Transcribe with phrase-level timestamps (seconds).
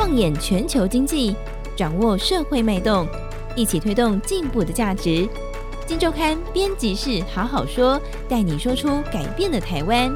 [0.00, 1.36] 放眼全球经济，
[1.76, 3.06] 掌握社会脉动，
[3.54, 5.28] 一起推动进步的价值。
[5.86, 10.10] 金周刊编辑室好好说，带你说出改变的台湾。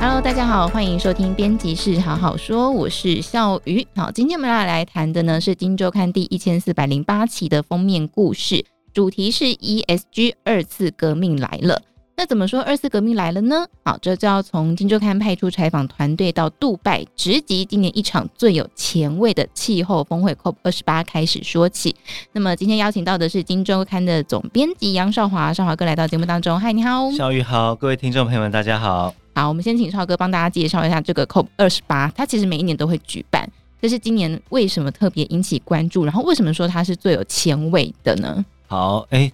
[0.00, 3.86] Hello，大家好，欢迎收听编辑室好好说，我是笑鱼。
[3.94, 11.80] 好，今天我们要来谈的呢是金周刊第一千四百零八期的封面故事，主题是 ESG 二次革命来了。
[12.20, 13.66] 那怎么说二次革命来了呢？
[13.82, 21.96] 好，这就要从金周刊派出采访团队到杜拜，直击今年一场最有前卫的气候峰会 COP 二十八开始说起。
[22.32, 26.60] 那么今天邀请到的是金周刊的总编辑杨少华，少华哥来到节目当中。
[26.60, 29.14] 嗨，你好，小雨好，各位听众朋友们，大家好。
[29.34, 36.04] 好，我们先请少哥帮大家介绍一下这个 COP 二十八，它其实每一年都会举办，但是今年为什么特别引起关注？
[36.04, 38.44] 然后为什么说它是最有前卫的呢？
[38.66, 39.32] 好，哎、欸。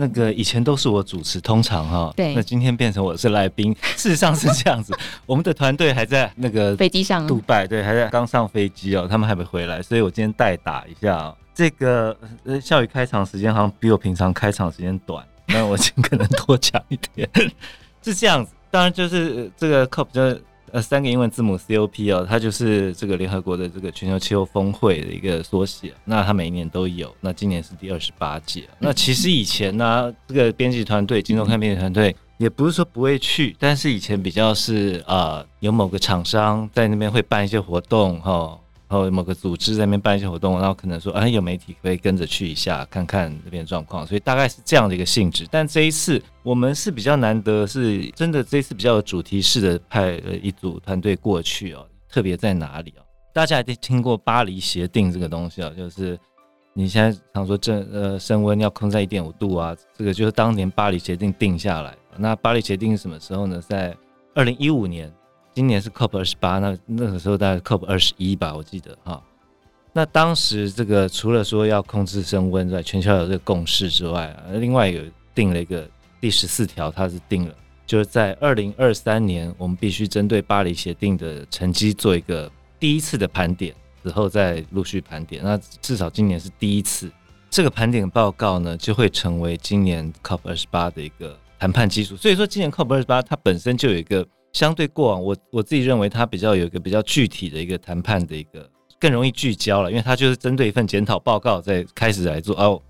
[0.00, 3.74] 那个以前都是我主持，通常哈，对，那今天变成我是来宾。
[3.98, 11.36] 事实上是这样子， 我们的团队还在那个飞机上，杜拜对，还在刚上飞机哦，他们还没回来，所以我今天代打一下哦。
[11.52, 17.28] 这个呃，笑宇开场时间好像比我平常开场时间短，那我尽可能多讲一点，
[18.00, 18.52] 是这样子。
[18.70, 20.40] 当然就是这个 COP 就。
[20.72, 25.92] 呃，三个英文字母 COP 哦，它就是这个联合国的这个全球气候峰会的一个缩写。
[26.04, 28.68] 那它每一年都有，那今年是第二十八届。
[28.78, 38.58] 那其实以前呢、啊，这个编辑团队，今周刊编辑团队，也不是说不会去，但是以前比较是啊，有某个厂商在那边会办一些活动哈。
[38.90, 45.46] 然后某个组织在那边办一些活动，然后可能说，哎，有媒体可以跟着去一下，看看这边状况，所以大概是这样的一个性质。
[45.50, 51.86] 但这一次我们是比较难得，是真的这一次比较有主题式的派了一组团队过去哦。
[52.08, 53.04] 特别在哪里哦？
[53.34, 56.18] 大家一定听过巴黎协定这个东西啊，就是
[56.72, 61.94] 你现在常说正呃升温要控在一点五度啊，这个就是当年巴黎协定定下来。
[62.16, 63.60] 那巴黎协定什么时候呢？
[63.60, 63.94] 在
[64.34, 65.12] 二零一五年。
[65.58, 69.20] 今年是 COP 二十八，那那个时候大概 COP 二十一吧，我记得哈。
[69.92, 75.02] 那当时这个除了说要控制升温之外，全球有这个共识之外啊，另外有
[75.34, 75.90] 定了一个
[76.20, 77.52] 第十四条，它是定了，
[77.84, 85.42] 就是在二零二三年，我们必须针对巴黎协定的成绩做一个第一次的盘点，之后再陆续盘点。
[85.42, 87.10] 那至少今年是第一次，
[87.50, 92.14] 这个盘点报告呢，就会成为今年 COP 二十八的一个谈判基础。
[92.14, 94.24] 所以说，今年 COP 二十八它本身就有一个。
[94.52, 102.80] 相对过往，我我自己认为它比较有一个比较具体的一个谈判的一个更容易聚焦了，因为它就是针对一份检讨报告在开始来做哦，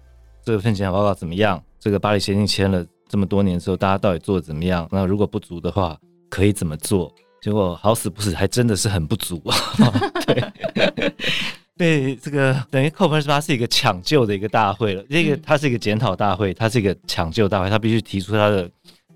[0.45, 1.63] 这份检讨报告怎么样？
[1.81, 4.89] 这个巴黎协定签了这么多年之后，大家到底做的怎么样？
[4.91, 5.99] 那如果不足的话，
[6.31, 7.13] 可以怎么做？
[7.41, 9.55] 结果好死不死，还真的是很不足啊！
[10.27, 11.13] 对，
[11.79, 18.69] 对，这个等于 COP 二十八是一个抢救的一个大会了，这个它是一个检讨大会，它是一个抢救大会，它必须提出它的。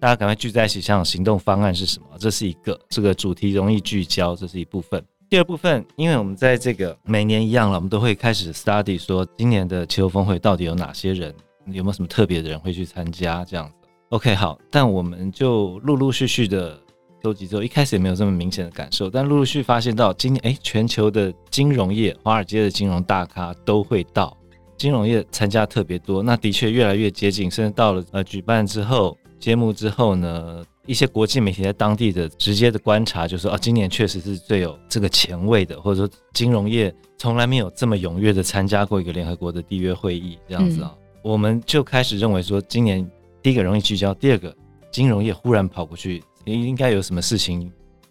[0.02, 2.06] 大家赶快聚在一起，想想行动方案是什么？
[2.18, 5.00] 这是一个这个主题容易聚焦，这是一部分。
[5.30, 11.32] 第二部分，因为我们在这个每年一样了，我们都会开始 study 说今年的气候峰会到底有哪些人，
[11.66, 13.74] 有没有什么特别的人会去参加这样子。
[14.08, 16.76] OK，好，但我们就陆陆续续的
[17.22, 24.36] 收集之后，一开始也没有这么明显的感受，但陆陆续续发现到今年，哎，全球的金融业、华尔街的金融大咖都会到，
[24.76, 29.16] 金融业参加特别多，那的确越来越接近，甚至到了呃举办之后。
[29.42, 43.04] 揭幕之后呢，一些国际媒体在当地的直接的观察就是说，啊，今年确实是最有这个前卫的，或者说金融业从来没有这么踊跃的参加过一个联合国的缔约会议这样子啊，嗯、我们就开始认为说，今年
[43.42, 44.54] 第一个容易聚焦，第二个
[44.92, 47.68] 金融业忽然跑过去，应该有什么事情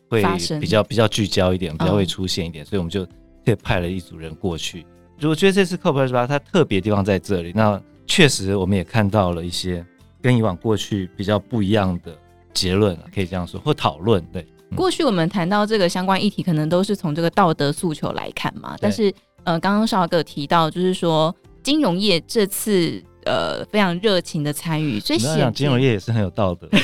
[0.10, 0.22] 会
[0.60, 3.06] 比较比较聚焦一点，比较会出现一点，哦、所以我们就
[3.46, 4.86] 特派了一组人过去。
[5.22, 9.86] 我觉得这次 COP 二十八它特别的地方在这里，那确实我们也看到了一些。
[10.22, 12.16] 跟以往过去比较不一样的
[12.54, 14.24] 结论，可以这样说，或讨论。
[14.32, 14.46] 对，
[14.76, 18.76] 过去我们谈到这个相关议题，可能都是从这个道德诉求来看嘛。
[18.80, 26.70] 但是，呃，刚刚少哥提到，就是说金融业这次呃非常热情的参与，所以想金融业也是很有道德。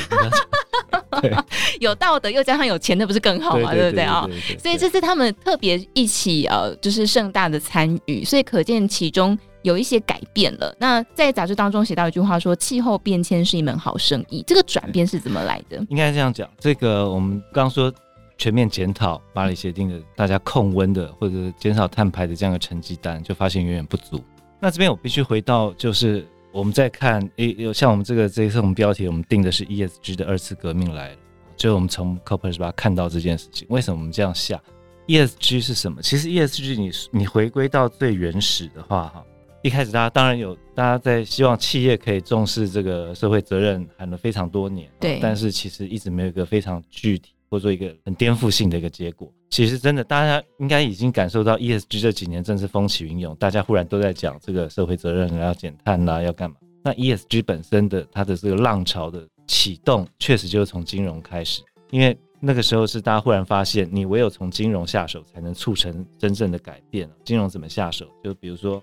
[1.79, 3.73] 有道德又加上有钱，那不是更好吗？
[3.73, 4.27] 对不对啊？
[4.59, 9.37] 所以这次他们特别一起呃，就是盛大的参与，所以可见其中。
[9.67, 10.73] 有一些改变了。
[10.79, 15.85] 那在杂志当中写到一句话说：“气候变迁是一门好生意。”这个转变是怎么来的？
[15.89, 16.49] 应该这样讲。
[16.57, 17.93] 这个我们刚说
[18.37, 24.23] 全面检讨巴黎协定的，大家控温的或者减少碳排的这样的成绩单，就发现远远不足。
[24.59, 31.17] 那这边我必须回到，就是我们在看，诶，有像我们这个这一次我们标题我们定的是 ESG 的二次革命来了。
[31.55, 34.61] 就我们从 COP28 看到这件事情，为什么我们这样下
[35.07, 36.01] ESG 是什么？
[36.01, 39.23] 其实 ESG 你你回归到最原始的话，哈。
[39.63, 44.89] 一开始，大家当然有，大家在希望企业可以重视这个社会责任，喊了非常多年。
[44.99, 49.31] 对，但是其实一直没有一个非常具体或者说一个很颠覆性的一个结果。
[49.49, 56.57] 其实真的，大家应该已经感受到 ESG 这几年正是风起云涌，大家忽然都在讲这个社会责任要减碳啦，要干嘛？
[56.83, 67.09] 那 ESG 本身的它的这个浪潮的启动，确实就是从金融开始，因为那个时候是大家忽然发现，你唯有从金融下手，才能促成真正的改变。
[67.25, 68.05] 金融怎么下手？
[68.23, 68.81] 就比如说，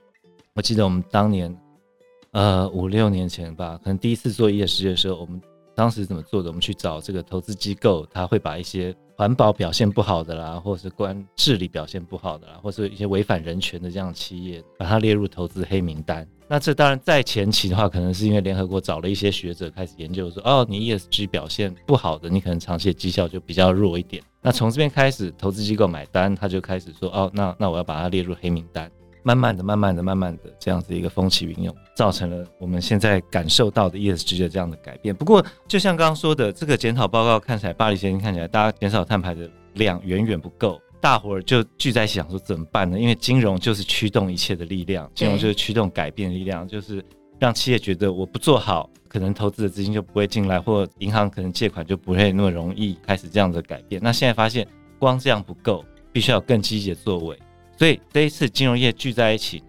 [0.55, 1.53] 我记得我们当年，
[2.31, 5.41] 呃，五六年前吧，可能第一次做 ESG 的时候，我们
[5.75, 6.49] 当时怎么做的？
[6.49, 16.25] 我们去找这个投资机构，他会把一些环保表现不好的啦，或者是关治理表现不好的啦，或者是一些违反人权的这样的企业，把它列入投资黑名单。
[16.47, 24.23] 那这当然在前期的话，可能是因为联合国找了一些学者开始研究说，哦，你 ESG 表现不好的，你可能长期的绩效就比较弱一点。
[24.41, 28.89] 那从这边开始，投资机构买单，他就开始说，哦，那那我要把它列入黑名单。
[29.25, 35.15] 慢慢的、慢慢的、慢慢的，这样子一个风起云涌，造成了我们现在感受到的 ESG 的这样的改变。
[35.15, 42.99] 不过，就像刚刚说的，这个检讨报告看起来，巴黎协定看起来，大家减少碳排的量远远不够，大伙儿就聚在一起想说怎么办呢？
[42.99, 47.03] 因为金融就是驱动一切的力量，金融就是驱动改变的力量，就是
[47.39, 53.99] 让企业觉得我不做好，可能投资的资金就不会进来，或银行可能借款就不会那么容易开始这样的改变。
[54.05, 54.69] 那现在发现
[54.99, 55.83] 光这样不够，
[56.13, 57.39] 必须要有更积极的作为。
[57.77, 59.63] 所以这一次金融业聚在一起，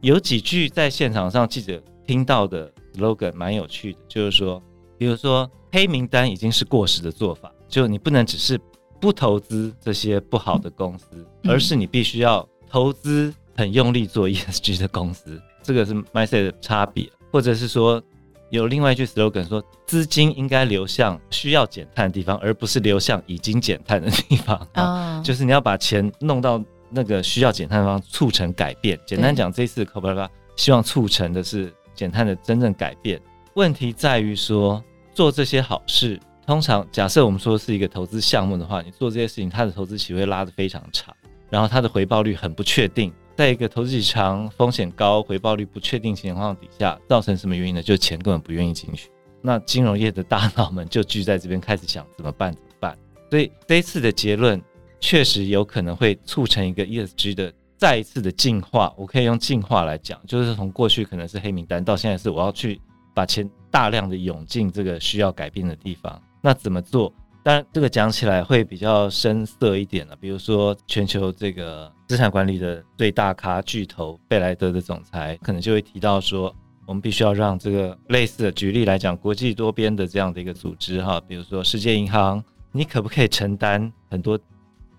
[0.00, 4.62] 有几句在现场上记者听到的 slogan 蛮有趣的，就是说，
[4.98, 8.58] 比如说黑名单已经是过时的做法，就你不能只是
[9.00, 18.02] 不投资这些不好的公司，而是你必须要投资很用力做 ESG 的公司，这个是 mindset 的差别，或者是说
[18.50, 26.60] 有另外一句 slogan 说，资金应该流向需要减碳的地方，而不是流向已经减碳的地方啊，就是你要把钱弄到。
[26.90, 28.98] 那个需要减碳方促成改变。
[29.06, 33.20] 简单讲，这次 COP28 希望促成的是减碳的真正改变。
[33.54, 34.82] 问题在于说，
[35.12, 41.14] 做这些好事，通常假设我们说是一个投资项目的话，你做这些事情，它的投资期会拉得非常长，
[41.50, 43.12] 然后它的回报率很不确定。
[43.36, 47.82] 在一个投资期长、风险高、回报率不确定情况底下，造成什么原因呢？
[47.82, 49.10] 就是钱根本不愿意进去。
[49.40, 52.52] 那金融业的大佬们就聚在这边开始想怎么办？
[52.52, 52.98] 怎么办？
[53.30, 54.60] 所以这一次的结论。
[55.00, 62.80] 确实有可能会促成一个 ESG 的再一次的进化，我可以用进化来讲，就是从过去可能是黑名单，到现在是我要去
[63.14, 66.20] 把钱大量的涌进这个需要改变的地方。
[66.42, 67.12] 那怎么做？
[67.44, 70.16] 当然这个讲起来会比较深色一点了。
[70.16, 76.54] 比如说全球这个资产管理的最大咖巨头贝莱德的总裁，可能就会提到说，
[76.84, 82.42] 我们必须要让这个类似的举例来讲，国际多边的这样的一个组织哈，比如说世界银行，
[82.72, 84.38] 你可不可以承担很多？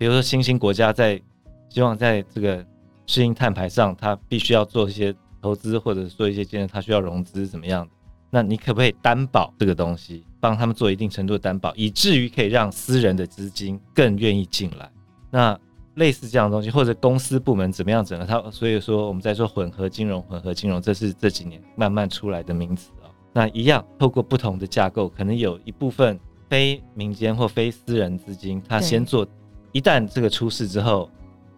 [0.00, 1.20] 比如说，新兴国家在
[1.68, 2.64] 希望在这个
[3.04, 7.86] 适应碳排上，它必须要做一些投资，或者做一些建设，它需要融资，怎么样？
[8.30, 14.90] 那你可不可以担保这个东西，帮他们做一定程度的担保，以至于可以让私人的资金更愿意进来？
[15.30, 15.60] 那
[15.96, 18.50] 类似这样的东西，或者公司部门怎么样整合它？
[18.50, 23.12] 所以说，我们在说混合金融，混合金融，这是这几年慢慢出来的名词啊。
[23.34, 26.18] 那一样，透过不同的架构，可能有一部分
[26.48, 29.28] 非民间或非私人资金，它先做。
[29.72, 31.10] 一旦这个出事之后，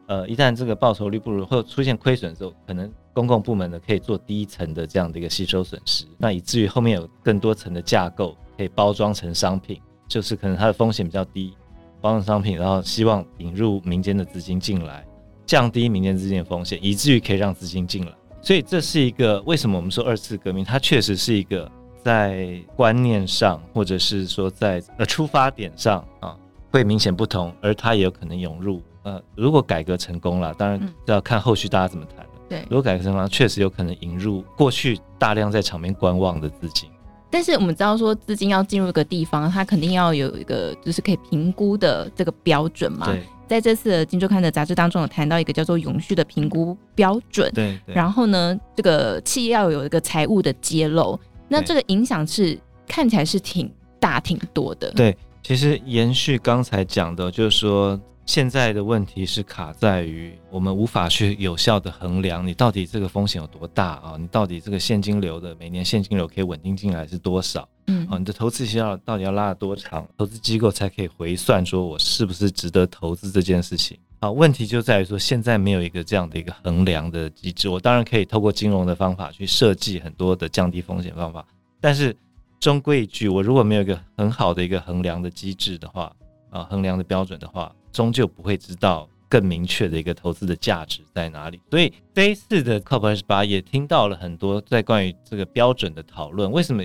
[0.06, 11.55] 呃，一旦这个报酬率不如或出现亏损之后，可能公共部门呢可以做第一层的这样的一个吸收损失，那以至于后面有更多层的架构可以包装成商品，就是可能它的风险比较低，
[12.00, 15.06] 包装商品，然后希望引入民间的资金进来，
[15.47, 18.12] 降低民间资金的风险，以至于可以让资金进来。
[18.42, 21.71] 所以这是一个为什么我们说二次革命，它确实是一个
[22.02, 26.37] 在观念上，或者是说在呃出发点上啊。
[26.73, 28.83] 会明显不同，而它也有可能涌入。
[29.02, 32.31] 呃，如果改革成功了，当然要看后续大家怎么谈了。
[32.49, 36.88] 对，如果改革成功，确实有可能引入过去大量在场边观望的资金。
[37.31, 43.07] 但是我们知道说，资金要进入一个地方，它肯定要有一个就是可以评估的这个标准嘛。
[43.07, 47.50] 对，在这次的《金周刊》的杂志当中，有谈到一个叫做永续的评估标准。
[47.52, 47.95] 对，对。
[47.95, 54.91] 然后呢，这个企业要有一个财务的揭露，那这个影响是看起来是挺大、挺多的。
[54.93, 55.17] 对。
[55.42, 64.14] 其实延续刚才讲的，就是说现在的问题是卡在于我们无法去有效的衡量你到底这个风险有多大啊？
[64.16, 67.68] 你到底这个现金流的每年现金流可以稳定进来是多少？
[67.88, 70.06] 嗯，啊，你的投资期要到底要拉得多长？
[70.16, 73.99] 投资机构才可以回算说我是不是值得投资这件事情？
[74.20, 77.68] 啊，问题就在于说现在没有一个这样的一个衡量的机制。
[77.68, 81.44] 我当然可以透过金融的方法去设计很多的降低风险方法，
[81.80, 82.16] 但是。
[82.62, 86.14] 终归一句，我如果没有一个很好的一个衡量的机制的话，
[86.49, 91.61] 啊，衡量的标准的话，终究不会知道更明确的一个投资的价值在哪里。
[91.73, 96.49] 所以这一次的 COP28 也听到了很多在关于这个标准的讨论。
[96.52, 96.85] 为什么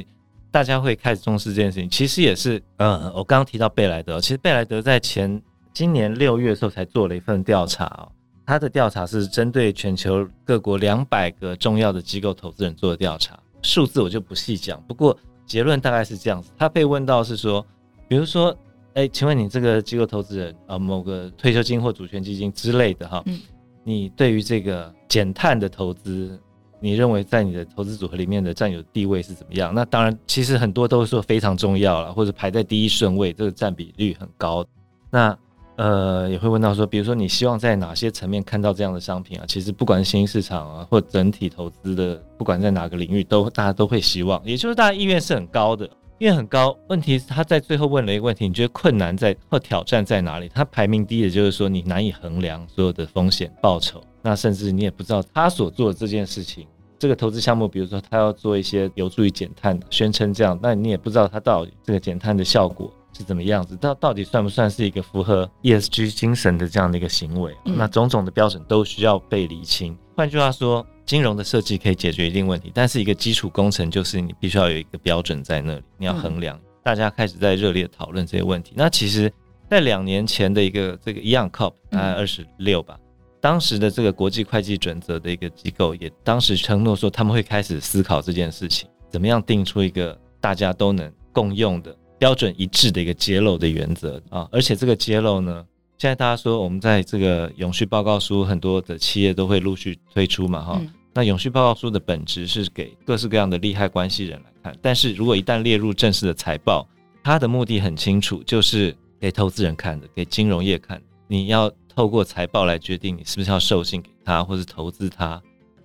[0.49, 1.87] 大家会开始重视这件事情？
[1.87, 5.39] 其实也是，嗯，我刚刚提到贝莱德，其实贝莱德在前
[5.75, 8.09] 今年六月的时候才做了一份调查哦，
[8.47, 15.15] 他的调查是针对全球各国两百个重要的机构投资人做的调查，数字我就不细讲，不过
[15.47, 16.51] 结论大概是这样子。
[16.57, 17.65] 他被问到是说，
[18.07, 18.51] 比如说，
[18.93, 23.39] 哎、欸，请问你这个机构投资人啊，某个退休金或主权基金之类的哈，嗯，
[23.83, 26.39] 你对于这个减碳的投资，
[26.79, 29.73] 你认为在你的投资组合里面的占有地位是怎么样？
[29.73, 34.65] 那当然，其实很多都是说非常重要了，或者排在第一顺位，这个占比率很高。
[35.09, 35.37] 那
[35.77, 39.45] 呃，也会问到说，比如说你希望在哪些层面看到这样的商品啊？
[39.47, 46.75] 其实不管是新兴市场啊，或整体投资的，不管在哪个领域，都大家都会希望，也就是大家意愿是很高的，意愿很高。
[46.89, 50.49] 问题是他在最后问了一个问题，你觉得困难在或挑战在哪里？
[50.49, 56.65] 他排名第一的就是说你难以衡量所有的风险报酬，那甚至你也不知道他所做的这件事情，
[56.97, 62.91] 这个投资项目，比如说他要做一些有助于减碳的，宣称这样，那你也不知道他到底这个减碳的效果。
[63.17, 63.75] 是怎么样子？
[63.77, 67.51] 到到底算不算是一个符合 ESG 精神的这样的一个行为？
[67.65, 69.97] 嗯、那种种的标准都需要被厘清。
[70.15, 76.55] 换句话说，金融的设计可以解决一定问题，但是一个基础工程就是你必须要有一个标准在那里，你要衡量。
[76.57, 78.73] 嗯、大家开始在热烈讨论这些问题。
[78.75, 79.31] 那其实，
[79.67, 83.05] 在两年前的一个这个 Young COP 大概二十六吧，嗯、
[83.41, 91.95] 当时的这个国际会计准则的一个机构也当时承诺说他们会开始思考这件事情，怎么样定出一个大家都能共用的。
[92.19, 95.63] 标准一致的一个揭露的原则啊，而且这个揭露呢，
[95.97, 100.89] 现在大家说我们在这个永续报告书，很多的企业都会陆续推出嘛，哈、嗯。
[101.13, 106.87] 那永续报告书的本质是给各式各样的利害关系人来看，但是如果一旦列入正式的财报，
[107.23, 111.03] 它的目的很清楚，就是给投资人看的，给金融业看的。
[111.27, 115.41] 你要透过财报来决定你是不是要授信给他，或是投资他。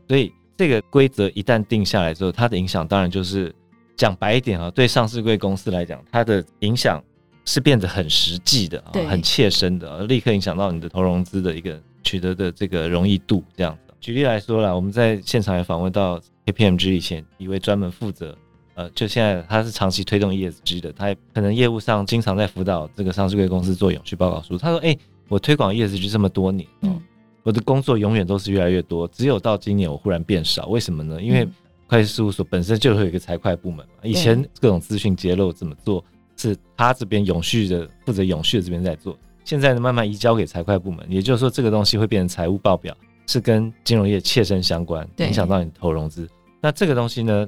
[0.09, 3.55] 所以这个规则一旦定下来之后，它的影响当然就是。
[4.03, 7.01] 讲白一点啊，对上市贵公司来讲，它的影响
[7.45, 13.45] 是变得很实际的啊，很切身的，立刻影响到你的投融资的一个取得的这个容易度。
[13.57, 18.37] 这样子，举例来说啦，我们在现场也访问到 KPMG 以前一位专门负责，
[18.75, 24.59] 呃，就现在他是长期推动 ESG 的，他也可能业务上经常在辅导这个上市贵公司做永续报告书。
[24.59, 27.01] 他说：“哎、欸，我推广 ESG 这么多年，嗯，
[27.45, 31.23] 我的工作永远都是越来越多，只有到今年我忽然变少，为什么呢？
[31.23, 31.53] 因为、嗯
[31.93, 36.03] 会计事务所本身就会有一个财会部门嘛，以前各种资讯揭露怎么做，
[36.39, 42.97] 是他这边永续的负责永续的这边在做，现在呢慢慢移交给财会部门，也就是说这个东西会变成财务报表，
[43.27, 46.27] 是跟金融业切身相关，影响到你投融资。
[46.63, 47.47] 那这个东西呢，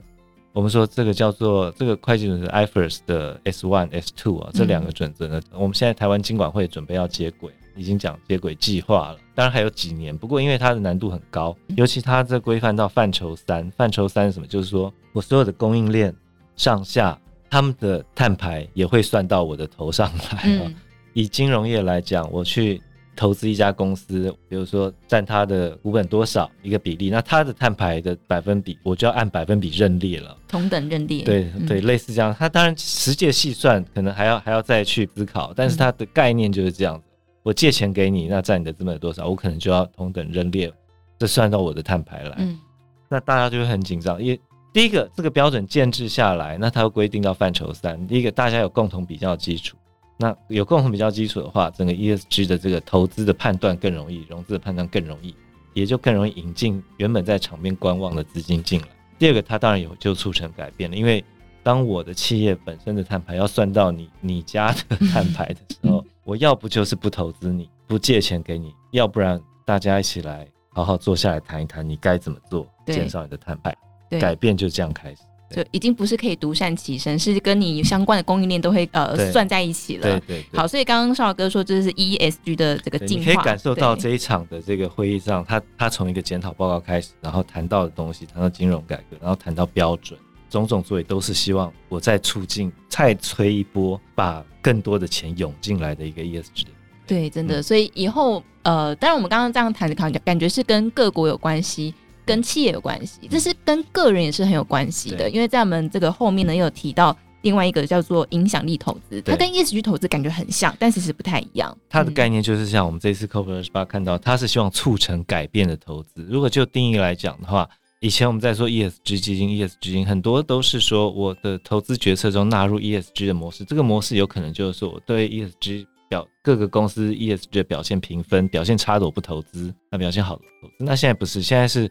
[0.52, 7.50] 我们说这个叫做这个会计准则 IFRS 的 S one S two 啊，这两个准则呢，嗯、我们现在台湾金管会准备要接轨。
[7.76, 10.16] 已经讲接轨计划了，当然还有几年。
[10.16, 14.46] 不过因为它的难度很高，尤其它这规范到范畴三，范畴三是什么？
[14.46, 16.14] 就是说我所有的供应链
[16.56, 17.18] 上下，
[17.50, 20.42] 他们的碳排也会算到我的头上来。
[20.44, 20.74] 嗯、
[21.12, 22.80] 以金融业来讲，我去
[23.16, 31.22] 投资一家公司，比如说占它的股本多少一个比例，那它的碳排的百分比，我就要按百分比认列了，同等认列。
[31.22, 32.34] 对对，类似这样。
[32.36, 37.04] 它当然实际细算可能还要还要再去思考，但是它的概念就是这样子。
[37.44, 39.28] 我借钱给你，那占你的资本有多少？
[39.28, 40.72] 我可能就要同等认列，
[41.18, 42.34] 这算到我的碳排来。
[42.38, 42.58] 嗯，
[43.06, 44.40] 那大家就会很紧张，因为
[44.72, 48.04] 第一个这个标准建制下来，那它会规定到范畴三。
[48.06, 49.76] 第一个大家有共同比较基础，
[50.16, 55.34] 那有共同比较基础的话，整个 ESG 的这个投资的判断更容易，融资的判断更容易，
[55.74, 58.88] 也就更容易引进原本在场边观望的资金进来。
[59.18, 61.22] 第二个，它当然有就促成改变了，因为
[61.62, 66.02] 当我的企业本身的碳排要算到你你家的 碳排的时候。
[66.24, 73.76] 我要不就是不投资你，不借钱给你，要不然大家一起来好好坐下来谈一谈，你该怎么做，减少你的碳排，
[74.18, 80.02] 改变就这样开始，就已经不是可以独善其身，是跟你相关的供应链都会呃算在一起了。
[80.02, 80.58] 对对，对。
[80.58, 90.18] 好，所以刚刚绍哥说这是 ESG 的这个进化，你可以感受到这一场的这个会议上，他他从一个检讨报告开始，然后谈到的东西，谈到金融改革，然后谈到标准。
[90.54, 96.66] 种种作为都是希望我再促进、再催一波，把更多的钱涌进来的一个 ESG。
[97.06, 97.60] 对，真的。
[97.62, 101.92] 所以以后，呃，当然我们刚刚这样谈的感觉，感觉是跟各国有关系，
[102.24, 105.28] 跟企业有关系，这是跟个人也是很有关系的。
[105.28, 111.76] 因为在我们这个后面呢，又有提到另外一个叫做影响力投资，它跟 ESG 投资感觉很像，但其实不太一样。
[111.90, 116.26] 它的概念就是像我们这次 COP 二十八看到，它是希望促成改变的投资。
[116.30, 117.68] 如果就定义来讲的话，
[118.04, 130.74] 以前我们在说 ESG 基金，ESG 基金很多都是说我的投资决策中纳入 ESG 的模式，这个模式有可能就是说我对 ESG 表各个公司 ESG 的表现评分，表现差的我不投资，那表现好的投资。
[130.80, 131.90] 那现在不是，现在是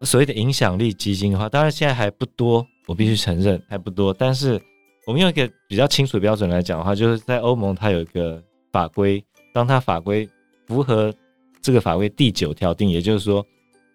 [0.00, 4.14] 所谓的影响力基金的话，当然现在还不多，我必须承认还不多。
[4.14, 4.58] 但是
[5.06, 9.22] 我们用一个比较清楚的标准来讲的话，就是在欧盟它有一个法规
[9.52, 10.26] 当它法规
[10.66, 11.12] 符合
[11.60, 13.46] 这个法规第九条定，也就是说，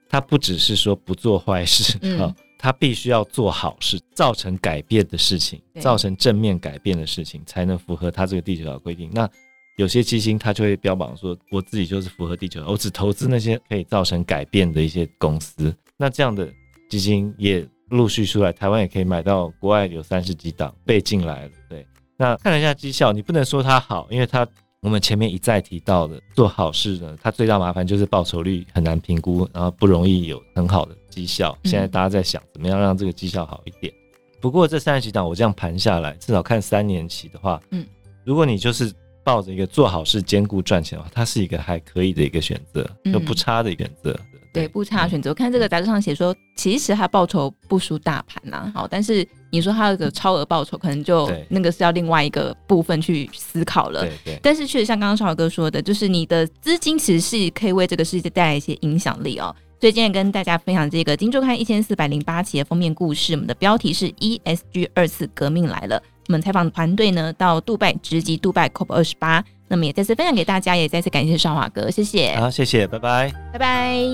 [0.09, 9.09] 它不只是说不做坏事，嗯、哦，它必须要做好事，造成改变的事情，造成正面改变的事情，才能符合他这个地球的规定。
[9.13, 9.29] 那
[9.77, 15.75] 有些基金它就会标榜说，我自己就是符合地球，我只投资那些可以造成改变的一些公司。
[15.97, 16.49] 那这样的
[16.89, 21.51] 基金也陆续出来，台湾也可以买到，国外有三十几档被进来了。
[21.69, 21.85] 对，
[22.15, 24.47] 那看了一下绩效，你不能说它好，因为它
[24.85, 31.57] 我们前面一再提到的做好事呢，它最大麻烦就是报酬率很难评估，然后不容易有很好的绩效。
[31.63, 33.91] 现在大家在想怎么样让这个绩效好一点。
[34.39, 37.83] 不过这三十几档我这样盘下来，至少看三年期的话，嗯，
[38.23, 38.93] 如果你就是。
[39.25, 44.15] 抱着一个做好事兼顾赚钱的话，它是一个还可以的一个选择，就不差的选择。
[44.55, 45.29] 对，不差的选择。
[45.29, 48.71] 我看这个杂志上写说，其实它报酬不输大盘呐。
[48.73, 54.01] 好，但是你说它有个超额报酬，可能就那个是要另外一个部分去思考了。
[54.01, 54.39] 对对。
[54.41, 59.55] 但是确实像刚刚绍华哥说的，就是你的资金其实是可以为这个世界带来一些影响力哦。
[59.81, 66.01] 所以今天跟大家分享这个《金周刊》一千四百零八期的封面故事，我们的标题是 ESG 二次革命来了。
[66.27, 72.35] 我们采访团队呢，到杜拜直击杜拜 COP 二十八，那么也再次分享给大家，也再次感谢少华哥，谢谢。
[72.37, 74.13] 好，谢谢，拜拜，拜拜。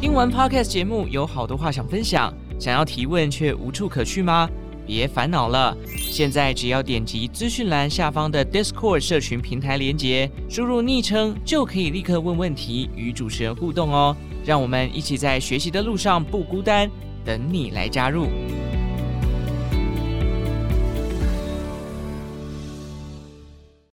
[0.00, 4.48] 听完 Podcast 节目，有好多话想分享，想要提问却无处可去吗？
[4.86, 14.16] 别烦恼了，现在只要点击资讯栏下方的 Discord 社群平台连接，输入昵称就可以立刻问问题，与主持人互动哦。
[14.44, 16.88] 让我们一起在学习的路上不孤单。
[17.24, 18.28] 等你来加入。